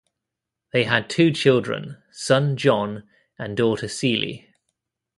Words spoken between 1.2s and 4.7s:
children, son John and daughter, Celie.